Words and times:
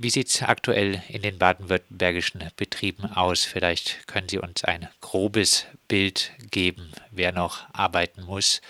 Wie 0.00 0.10
sieht 0.10 0.28
es 0.28 0.44
aktuell 0.48 1.02
in 1.08 1.22
den 1.22 1.40
baden-württembergischen 1.40 2.40
Betrieben 2.56 3.10
aus? 3.16 3.44
Vielleicht 3.44 4.06
können 4.06 4.28
Sie 4.28 4.38
uns 4.38 4.62
ein 4.62 4.86
grobes 5.00 5.66
Bild 5.88 6.30
geben, 6.52 6.92
wer 7.10 7.32
noch 7.32 7.66
arbeiten 7.72 8.22
muss, 8.22 8.62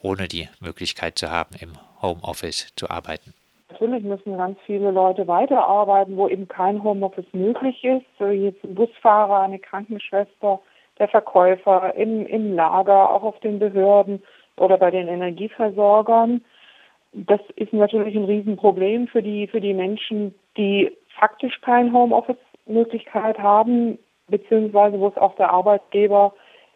ohne 0.00 0.26
die 0.26 0.48
Möglichkeit 0.58 1.18
zu 1.18 1.30
haben, 1.30 1.54
im 1.60 1.72
Homeoffice 2.00 2.72
zu 2.76 2.88
arbeiten. 2.88 3.34
Natürlich 3.68 4.02
müssen 4.04 4.38
ganz 4.38 4.58
viele 4.64 4.90
Leute 4.90 5.28
weiterarbeiten, 5.28 6.16
wo 6.16 6.28
eben 6.28 6.48
kein 6.48 6.82
Homeoffice 6.82 7.30
möglich 7.34 7.84
ist. 7.84 8.06
Jetzt 8.18 8.64
ein 8.64 8.74
Busfahrer, 8.74 9.40
eine 9.40 9.58
Krankenschwester, 9.58 10.60
der 10.98 11.08
Verkäufer 11.08 11.94
im, 11.94 12.24
im 12.24 12.54
Lager, 12.54 13.10
auch 13.10 13.22
auf 13.22 13.38
den 13.40 13.58
Behörden 13.58 14.22
oder 14.56 14.78
bei 14.78 14.90
den 14.90 15.08
Energieversorgern. 15.08 16.42
Das 17.12 17.40
ist 17.56 17.72
natürlich 17.72 18.14
ein 18.14 18.24
Riesenproblem 18.24 19.08
für 19.08 19.22
die, 19.22 19.46
für 19.48 19.60
die 19.60 19.74
Menschen, 19.74 20.34
die 20.56 20.90
faktisch 21.18 21.60
keine 21.60 21.92
Homeoffice-Möglichkeit 21.92 23.38
haben, 23.38 23.98
beziehungsweise 24.28 24.98
wo 24.98 25.08
es 25.08 25.16
auch 25.16 25.34
der 25.36 25.50
Arbeitgeber 25.50 26.32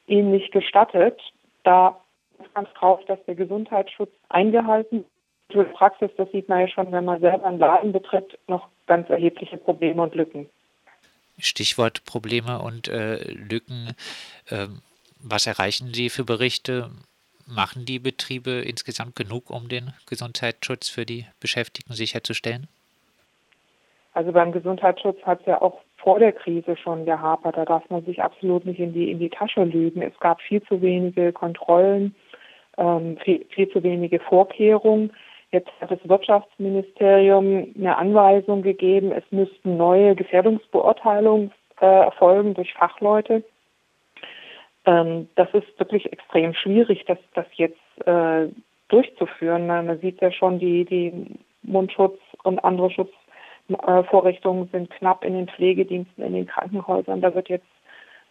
ihnen 0.07 0.33
nicht 0.33 0.53
gestattet. 0.53 1.21
Da 1.63 1.99
ist 2.41 2.53
ganz 2.55 2.69
drauf, 2.75 3.01
dass 3.07 3.25
der 3.27 3.37
Gesundheitsschutz 3.37 4.11
eingehalten 4.29 5.05
wird. 5.51 5.69
In 5.69 5.73
Praxis, 5.75 6.11
das 6.17 6.31
sieht 6.33 6.49
man 6.49 6.61
ja 6.61 6.69
schon, 6.69 6.91
wenn 6.91 7.05
man 7.05 7.21
selber 7.21 7.45
einen 7.45 7.59
Laden 7.59 7.93
betritt, 7.93 8.39
noch 8.49 8.69
ganz 8.87 9.09
erhebliche 9.09 9.57
Probleme 9.57 10.03
und 10.03 10.15
Lücken. 10.15 10.49
Stichwort 11.39 12.05
Probleme 12.05 12.61
und 12.61 12.89
äh, 12.89 13.23
Lücken. 13.33 13.95
Ähm, 14.51 14.81
was 15.21 15.47
erreichen 15.47 15.93
Sie 15.93 16.11
für 16.11 16.25
Berichte? 16.25 16.91
Machen 17.47 17.85
die 17.85 17.99
Betriebe 17.99 18.63
insgesamt 18.67 19.17
genug, 19.17 19.51
um 19.51 19.69
den 19.69 19.93
Gesundheitsschutz 20.07 20.89
für 20.89 21.05
die 21.05 21.27
Beschäftigten 21.41 21.93
sicherzustellen? 21.93 22.69
Also 24.15 24.33
beim 24.33 24.53
Gesundheitsschutz 24.53 25.21
hat 25.23 25.41
es 25.41 25.47
ja 25.47 25.61
auch 25.61 25.81
vor 25.97 26.19
der 26.19 26.33
Krise 26.33 26.77
schon 26.77 27.05
gehapert. 27.05 27.57
Da 27.57 27.65
darf 27.65 27.89
man 27.91 28.05
sich 28.05 28.23
absolut 28.23 28.65
nicht 28.65 28.79
in 28.79 28.93
die, 28.93 29.11
in 29.11 29.19
die 29.19 29.31
Tasche 29.31 29.65
lügen. 29.65 30.03
Es 30.03 30.19
gab 30.21 30.41
viel 30.41 30.63
zu 30.63 30.81
wenige 30.81 31.33
Kontrollen, 31.33 32.15
ähm, 32.79 33.19
viel, 33.19 33.45
viel 33.51 33.69
zu 33.71 33.83
wenige 33.83 34.21
Vorkehrungen. 34.21 35.13
Jetzt 35.51 35.71
hat 35.81 35.91
das 35.91 36.09
Wirtschaftsministerium 36.09 37.75
eine 37.77 37.97
Anweisung 37.97 38.63
gegeben, 38.63 39.13
es 39.13 39.25
müssten 39.31 39.77
neue 39.77 40.15
Gefährdungsbeurteilungen 40.15 41.53
äh, 41.81 41.87
erfolgen 41.87 42.55
durch 42.55 42.73
Fachleute. 42.75 43.45
Ähm, 44.87 45.29
das 45.37 45.49
ist 45.53 45.79
wirklich 45.79 46.13
extrem 46.13 46.55
schwierig, 46.55 47.05
das, 47.07 47.19
das 47.35 47.47
jetzt 47.55 47.79
äh, 48.07 48.49
durchzuführen. 48.89 49.67
Man 49.67 49.99
sieht 50.01 50.21
ja 50.21 50.31
schon, 50.31 50.59
die, 50.59 50.85
die 50.85 51.27
Mundschutz 51.63 52.19
und 52.43 52.59
andere 52.61 52.91
Schutzvorrichtungen 52.91 54.69
sind 54.73 54.91
knapp 54.91 55.25
in 55.25 55.35
den 55.35 55.49
Pflegediensten, 55.49 56.23
in 56.23 56.35
den 56.35 56.47
Krankenhäusern. 56.47 57.21
Da 57.21 57.35
wird 57.35 57.49
jetzt 57.49 57.67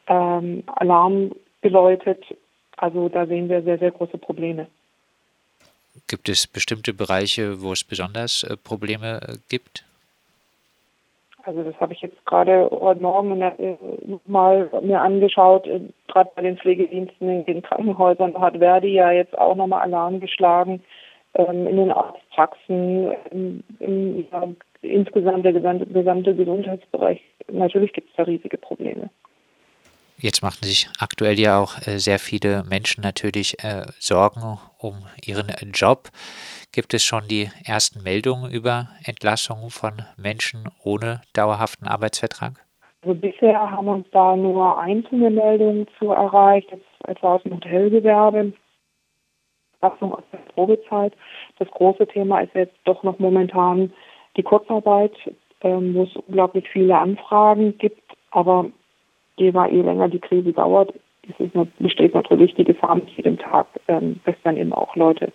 ähm, 0.08 0.64
Alarm 0.68 1.31
geläutet. 1.62 2.24
Also 2.78 3.09
da 3.09 3.26
sehen 3.26 3.50
wir 3.50 3.64
sehr, 3.64 3.80
sehr 3.80 3.92
große 3.92 4.18
Probleme. 4.18 4.68
Gibt 6.08 6.28
es 6.30 6.48
bestimmte 6.48 6.94
Bereiche, 6.94 7.62
wo 7.62 7.72
es 7.72 7.84
besonders 7.84 8.44
äh, 8.44 8.58
Probleme 8.58 9.22
äh, 9.22 9.38
gibt? 9.50 9.86
Also 11.46 11.64
das 11.64 11.78
habe 11.80 11.94
ich 11.94 12.02
jetzt 12.02 12.26
gerade 12.26 12.70
heute 12.72 13.02
Morgen 13.02 13.42
äh, 13.42 13.76
mal 14.26 14.70
mir 14.82 15.02
angeschaut, 15.02 15.68
gerade 16.08 16.32
bei 16.36 16.42
den 16.42 16.58
Pflegediensten 16.58 17.30
in 17.30 17.46
den 17.46 17.62
Krankenhäusern 17.62 18.40
hat 18.40 18.58
Verdi 18.58 18.94
ja 18.94 19.12
jetzt 19.12 19.38
auch 19.38 19.56
nochmal 19.56 19.82
Alarm 19.82 20.22
geschlagen 20.22 20.82
ähm, 21.34 21.68
in 21.68 21.76
den 21.76 21.92
Arztpraxen, 21.92 23.12
im, 23.32 23.64
im, 23.80 24.26
ja, 24.32 24.48
insgesamt 24.82 25.44
der 25.44 25.54
gesamte, 25.54 25.86
gesamte 25.86 26.34
Gesundheitsbereich. 26.34 27.22
Natürlich 27.52 27.92
gibt 27.92 28.10
es 28.10 28.16
da 28.16 28.24
riesige 28.24 28.58
Probleme. 28.58 29.10
Jetzt 30.24 30.42
machen 30.42 30.64
sich 30.64 30.88
aktuell 31.02 31.38
ja 31.38 31.60
auch 31.60 31.76
äh, 31.86 32.00
sehr 32.00 32.18
viele 32.18 32.64
Menschen 32.64 33.02
natürlich 33.02 33.62
äh, 33.62 33.88
Sorgen 34.00 34.58
um 34.80 35.06
ihren 35.22 35.50
Job. 35.74 36.08
Gibt 36.72 36.94
es 36.94 37.03
schon 37.03 37.28
die 37.28 37.50
ersten 37.66 38.03
Meldungen 38.03 38.50
über 38.50 38.88
Entlassungen 39.03 39.70
von 39.70 39.92
Menschen 40.16 40.70
ohne 40.81 41.20
dauerhaften 41.34 41.90
Arbeitsvertrag? 41.90 42.53
Also 43.02 43.20
bisher 43.20 43.70
haben 43.70 43.90
uns 43.90 44.08
da 44.14 44.38
nur 44.38 44.80
einzelne 44.80 45.30
Meldungen 45.30 45.88
zu 46.00 46.12
erreicht, 46.12 46.70
etwa 47.06 47.36
aus 47.36 47.44
dem 47.44 47.56
Hotelgewerbe, 47.56 48.53
Entlassung 49.74 50.16
aus 50.16 50.24
der 50.31 50.38
Probezeit. 50.53 51.12
Das 51.59 51.68
große 51.68 52.08
Thema 52.08 52.40
ist 52.40 52.56
jetzt 52.56 52.78
doch 52.86 53.03
noch 53.03 53.20
momentan 53.20 53.92
die 54.38 54.44
Kurzarbeit, 54.44 55.12
ähm, 55.64 55.94
wo 55.94 56.03
es 56.03 56.16
unglaublich 56.16 56.70
viele 56.72 56.97
Anfragen 56.97 57.78
gibt, 57.78 58.00
aber 58.31 58.72
je, 59.38 59.52
je 59.52 59.84
länger 59.84 60.10
die 60.10 60.20
Krise 60.20 60.54
dauert, 60.54 60.94
besteht 61.80 62.14
natürlich 62.14 62.54
die 62.56 62.64
Gefahr 62.64 62.96
mit 62.96 63.10
jedem 63.10 63.38
Tag, 63.38 63.68
ähm, 63.88 64.20
dass 64.26 64.36
dann 64.44 64.58
eben 64.58 64.74
auch 64.74 64.96
Leute 64.96 65.32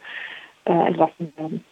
äh, 0.64 0.72
entlassen 0.72 1.32
werden. 1.36 1.64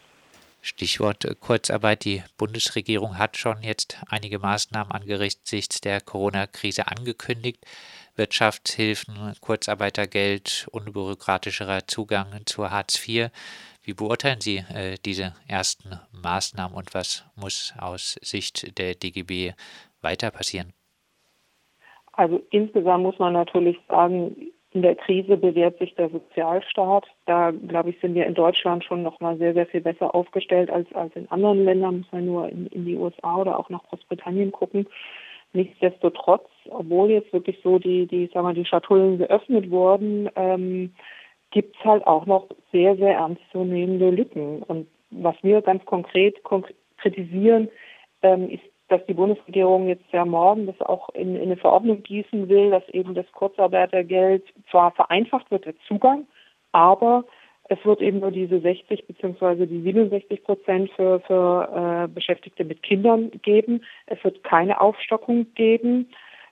Stichwort 0.67 1.25
äh, 1.25 1.35
Kurzarbeit. 1.39 2.05
Die 2.05 2.23
Bundesregierung 2.39 3.19
hat 3.19 3.37
schon 3.37 3.63
jetzt 3.63 4.03
einige 4.09 4.39
Maßnahmen 4.39 4.91
angesichts 4.91 5.81
der 5.81 6.01
Corona-Krise 6.01 6.89
angekündigt. 6.89 7.65
Wirtschaftshilfen, 8.17 9.35
Kurzarbeitergeld, 9.41 10.67
unbürokratischerer 10.73 11.87
Zugang 11.87 12.41
zu 12.47 12.71
Hartz 12.71 13.07
IV. 13.07 13.31
Wie 13.83 13.95
beurteilen 13.95 14.41
Sie 14.41 14.65
äh, 14.75 14.97
diese 15.05 15.35
ersten 15.47 16.01
Maßnahmen 16.11 16.77
und 16.77 16.95
was 16.95 17.25
muss 17.37 17.75
aus 17.79 18.17
Sicht 18.23 18.79
der 18.79 18.95
DGB 18.95 19.53
weiter 20.01 20.31
passieren? 20.31 20.73
Also 22.16 22.41
insgesamt 22.50 23.03
muss 23.04 23.19
man 23.19 23.34
natürlich 23.34 23.78
sagen, 23.88 24.34
in 24.72 24.82
der 24.82 24.94
Krise 24.94 25.37
bewährt 25.37 25.78
sich 25.78 25.94
der 25.94 26.10
Sozialstaat. 26.10 27.06
Da, 27.25 27.50
glaube 27.50 27.91
ich, 27.91 28.00
sind 28.00 28.15
wir 28.15 28.27
in 28.27 28.34
Deutschland 28.34 28.84
schon 28.84 29.03
noch 29.03 29.21
mal 29.21 29.38
sehr, 29.38 29.54
sehr 29.54 29.66
viel 29.66 29.81
besser 29.81 30.15
aufgestellt 30.15 30.71
als, 30.71 30.93
als 30.94 31.15
in 31.16 31.31
anderen 31.31 31.65
Ländern. 31.65 31.99
Muss 31.99 32.12
man 32.12 32.27
nur 32.27 32.49
in, 32.49 32.66
in 32.69 32.84
die 32.84 32.97
USA 32.97 33.37
oder 33.37 33.59
auch 33.59 33.71
nach 33.71 33.84
Großbritannien 33.84 34.53
gucken. 34.53 34.87
Nichtsdestotrotz, 35.53 36.47
obwohl 36.69 37.10
jetzt 37.10 37.32
wirklich 37.32 37.59
so 37.62 37.78
die, 37.78 38.06
die, 38.06 38.28
sagen 38.33 38.47
wir, 38.47 38.54
die 38.54 38.66
Schatullen 38.66 39.19
geöffnet 39.19 39.71
wurden, 39.71 40.28
ähm, 40.37 40.94
gibt 41.50 41.77
es 41.77 41.84
halt 41.84 42.06
auch 42.06 42.27
noch 42.27 42.48
sehr, 42.72 42.97
sehr 42.97 43.15
ernstzunehmende 43.16 44.10
Lücken. 44.10 44.62
Und 44.62 44.88
was 45.10 45.37
wir 45.43 45.62
ganz 45.62 45.84
konkret 45.87 46.37
kritisieren, 46.98 47.69
ähm, 48.22 48.50
ist 48.50 48.65
dass 48.89 49.05
die 49.07 49.15
Bundesregierung 49.15 49.89
jetzt 49.89 50.11
ja 50.13 50.25
morgen 50.25 50.67
das 50.67 50.81
auch 50.81 51.09
in, 51.11 51.35
in 51.37 51.43
eine 51.43 51.57
Verordnung 51.57 52.03
gießen 52.03 52.49
will, 52.49 52.71
dass 52.71 52.89
eben 52.91 53.15
das 53.15 53.31
Kurzarbeitergeld 53.33 54.45
zwar 54.71 54.93
vereinfacht 54.93 55.51
wird, 55.51 55.65
der 55.65 55.75
Zugang, 55.89 56.27
aber 56.73 57.25
es 57.69 57.85
wird 57.85 58.01
eben 58.01 58.21
nur 58.21 58.31
diese 58.31 58.61
60 58.61 59.07
beziehungsweise 59.07 59.67
die 59.67 59.81
67 59.83 60.45
Prozent 60.45 60.91
für, 60.93 61.21
für 61.21 62.05
äh, 62.05 62.09
Beschäftigte 62.09 62.65
mit 62.65 62.83
Kindern 62.83 63.33
geben. 63.43 63.83
Es 64.07 64.23
wird 64.23 64.45
keine 64.45 64.81
Aufstockung 64.81 65.53
geben. 65.55 66.09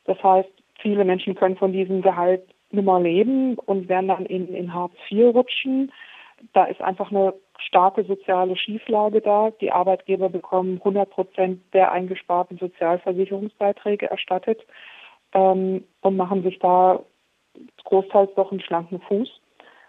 Das 0.07 0.21
heißt, 0.23 0.51
viele 0.81 1.05
Menschen 1.05 1.37
können 1.37 1.57
von 1.57 1.73
diesem 1.73 2.03
Gehalt 2.03 2.43
nimmer 2.73 3.01
leben 3.01 3.55
und 3.55 3.89
werden 3.89 4.09
dann 4.09 4.27
in, 4.27 4.53
in 4.53 4.75
Hartz 4.75 4.95
IV 5.09 5.35
rutschen. 5.35 5.93
Da 6.53 6.65
ist 6.65 6.81
einfach 6.81 7.13
eine 7.13 7.33
starke 7.67 8.05
soziale 8.05 8.57
Schieflage 8.57 9.21
da. 9.21 9.51
Die 9.61 9.73
Arbeitgeber 9.73 10.29
bekommen 10.29 10.79
100 10.79 11.11
Prozent 11.11 11.63
der 11.73 11.93
eingesparten 11.93 12.59
Sozialversicherungsbeiträge 12.59 14.11
erstattet 14.11 14.65
ähm, 15.33 15.85
und 16.01 16.17
machen 16.17 16.43
sich 16.43 16.59
da 16.59 17.01
großteils 17.85 18.31
doch 18.35 18.51
einen 18.51 18.61
schlanken 18.61 19.01
Fuß. 19.01 19.29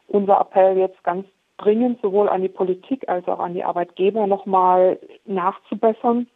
Unser 0.08 0.40
Appell 0.40 0.78
jetzt 0.78 1.04
ganz 1.04 1.26
dringend 1.58 2.02
sowohl 2.02 2.30
an 2.30 2.42
die 2.42 2.50
Politik 2.50 3.08
als 3.08 3.28
auch 3.28 3.40
an 3.40 3.54
die 3.54 3.64
Arbeitgeber 3.64 4.28
nochmal 4.28 5.00
nachzubessern. 5.26 6.28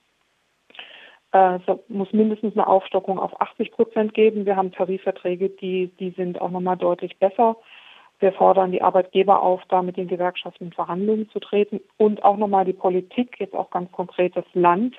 Äh, 1.31 1.55
es 1.55 1.79
muss 1.87 2.11
mindestens 2.13 2.53
eine 2.55 2.67
Aufstockung 2.67 3.19
auf 3.19 3.39
80 3.39 3.71
Prozent 3.71 4.13
geben. 4.13 4.45
Wir 4.45 4.55
haben 4.55 4.71
Tarifverträge, 4.71 5.49
die, 5.49 5.91
die 5.99 6.11
sind 6.11 6.41
auch 6.41 6.51
nochmal 6.51 6.77
deutlich 6.77 7.17
besser. 7.17 7.57
Wir 8.19 8.33
fordern 8.33 8.71
die 8.71 8.81
Arbeitgeber 8.81 9.41
auf, 9.41 9.61
da 9.69 9.81
mit 9.81 9.95
den 9.95 10.07
Gewerkschaften 10.07 10.65
in 10.65 10.73
Verhandlungen 10.73 11.29
zu 11.29 11.39
treten 11.39 11.79
und 11.97 12.23
auch 12.23 12.37
nochmal 12.37 12.65
die 12.65 12.73
Politik, 12.73 13.39
jetzt 13.39 13.55
auch 13.55 13.69
ganz 13.69 13.91
konkret 13.91 14.35
das 14.35 14.45
Land, 14.53 14.95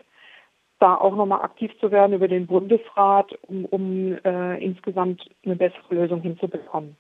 da 0.79 0.95
auch 0.95 1.15
nochmal 1.15 1.43
aktiv 1.43 1.71
zu 1.81 1.91
werden 1.91 2.15
über 2.15 2.29
den 2.29 2.47
Bundesrat, 2.47 3.33
um, 3.43 3.67
um 3.67 4.19
äh, 4.25 4.65
insgesamt 4.65 5.29
eine 5.45 5.57
bessere 5.57 5.95
Lösung 5.95 6.23
hinzubekommen. 6.23 6.97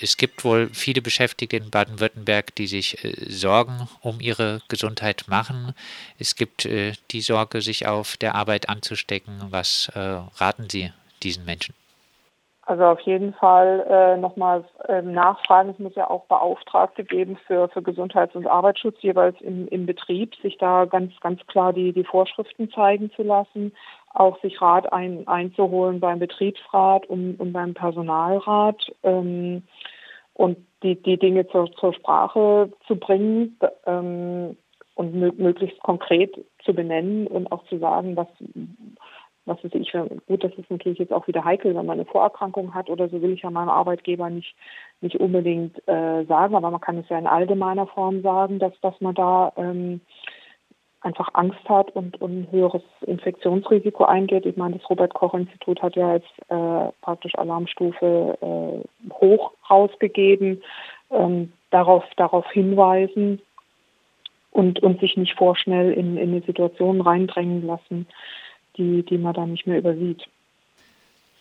Es 0.00 0.16
gibt 0.16 0.44
wohl 0.44 0.70
viele 0.72 1.02
Beschäftigte 1.02 1.56
in 1.56 1.70
Baden-Württemberg, 1.70 2.54
die 2.54 2.68
sich 2.68 3.04
äh, 3.04 3.12
Sorgen 3.28 3.88
um 4.00 4.20
ihre 4.20 4.62
Gesundheit 4.68 5.24
machen. 5.26 5.74
Es 6.18 6.36
gibt 6.36 6.64
äh, 6.64 6.92
die 7.10 7.20
Sorge, 7.20 7.60
sich 7.60 7.86
auf 7.86 8.16
der 8.16 8.36
Arbeit 8.36 8.68
anzustecken. 8.68 9.48
Was 9.50 9.90
äh, 9.94 9.98
raten 9.98 10.70
Sie 10.70 10.92
diesen 11.22 11.44
Menschen? 11.44 11.74
Also 12.64 12.84
auf 12.84 13.00
jeden 13.00 13.34
Fall 13.34 13.84
äh, 13.88 14.16
nochmal 14.16 14.64
äh, 14.86 15.02
nachfragen. 15.02 15.70
Es 15.70 15.78
muss 15.80 15.96
ja 15.96 16.08
auch 16.08 16.26
Beauftragte 16.26 17.02
geben 17.02 17.36
für, 17.46 17.68
für 17.68 17.82
Gesundheits- 17.82 18.36
und 18.36 18.46
Arbeitsschutz 18.46 18.96
jeweils 19.00 19.40
im, 19.40 19.66
im 19.68 19.84
Betrieb, 19.84 20.36
sich 20.36 20.58
da 20.58 20.84
ganz, 20.84 21.12
ganz 21.20 21.44
klar 21.48 21.72
die, 21.72 21.92
die 21.92 22.04
Vorschriften 22.04 22.70
zeigen 22.70 23.10
zu 23.16 23.24
lassen, 23.24 23.72
auch 24.14 24.40
sich 24.42 24.62
Rat 24.62 24.92
ein, 24.92 25.26
einzuholen 25.26 25.98
beim 25.98 26.20
Betriebsrat 26.20 27.06
und, 27.06 27.40
und 27.40 27.52
beim 27.52 27.74
Personalrat 27.74 28.80
ähm, 29.02 29.64
und 30.34 30.58
die, 30.84 31.02
die 31.02 31.18
Dinge 31.18 31.48
zur, 31.48 31.70
zur 31.72 31.92
Sprache 31.94 32.70
zu 32.86 32.94
bringen 32.94 33.58
ähm, 33.86 34.56
und 34.94 35.14
möglichst 35.14 35.80
konkret 35.80 36.32
zu 36.64 36.74
benennen 36.74 37.26
und 37.26 37.50
auch 37.50 37.64
zu 37.64 37.78
sagen, 37.78 38.16
was 38.16 38.28
was 39.44 39.62
weiß 39.64 39.72
ich, 39.74 39.92
gut, 40.26 40.44
das 40.44 40.52
ist 40.54 40.70
natürlich 40.70 40.98
jetzt 40.98 41.12
auch 41.12 41.26
wieder 41.26 41.44
heikel, 41.44 41.74
wenn 41.74 41.86
man 41.86 41.98
eine 41.98 42.04
Vorerkrankung 42.04 42.74
hat 42.74 42.88
oder 42.88 43.08
so, 43.08 43.20
will 43.22 43.32
ich 43.32 43.42
ja 43.42 43.50
meinem 43.50 43.70
Arbeitgeber 43.70 44.30
nicht, 44.30 44.54
nicht 45.00 45.16
unbedingt 45.16 45.76
äh, 45.88 46.24
sagen, 46.24 46.54
aber 46.54 46.70
man 46.70 46.80
kann 46.80 46.98
es 46.98 47.08
ja 47.08 47.18
in 47.18 47.26
allgemeiner 47.26 47.86
Form 47.88 48.22
sagen, 48.22 48.58
dass, 48.58 48.72
dass 48.80 49.00
man 49.00 49.14
da 49.14 49.52
ähm, 49.56 50.00
einfach 51.00 51.30
Angst 51.34 51.68
hat 51.68 51.90
und, 51.90 52.20
und 52.20 52.42
ein 52.42 52.48
höheres 52.52 52.82
Infektionsrisiko 53.00 54.04
eingeht. 54.04 54.46
Ich 54.46 54.56
meine, 54.56 54.78
das 54.78 54.88
Robert-Koch-Institut 54.88 55.82
hat 55.82 55.96
ja 55.96 56.14
jetzt 56.14 56.32
äh, 56.48 56.92
praktisch 57.00 57.34
Alarmstufe 57.36 58.38
äh, 58.40 59.12
hoch 59.12 59.52
rausgegeben, 59.68 60.62
ähm, 61.10 61.52
darauf, 61.70 62.04
darauf 62.16 62.48
hinweisen 62.52 63.40
und, 64.52 64.80
und 64.80 65.00
sich 65.00 65.16
nicht 65.16 65.36
vorschnell 65.36 65.92
in, 65.92 66.16
in 66.16 66.30
eine 66.30 66.42
Situation 66.42 67.00
reindrängen 67.00 67.66
lassen, 67.66 68.06
die, 68.76 69.02
die 69.02 69.18
man 69.18 69.34
dann 69.34 69.52
nicht 69.52 69.66
mehr 69.66 69.78
übersieht. 69.78 70.22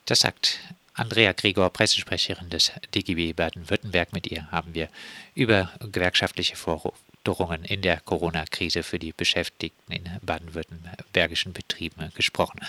Das 0.06 0.22
sagt 0.22 0.60
Andrea 0.94 1.32
Gregor, 1.34 1.70
Pressesprecherin 1.70 2.50
des 2.50 2.72
DGB 2.94 3.34
Baden-Württemberg. 3.34 4.14
Mit 4.14 4.28
ihr 4.28 4.52
haben 4.52 4.74
wir 4.74 4.90
über 5.36 5.72
gewerkschaftliche 5.80 6.56
Forderungen 6.56 7.64
in 7.66 7.82
der 7.82 8.00
Corona-Krise 8.02 8.84
für 8.84 9.00
die 9.00 9.14
Beschäftigten 9.14 9.92
in 9.92 10.04
baden-württembergischen 10.22 11.54
Betrieben 11.54 12.12
gesprochen. 12.16 12.62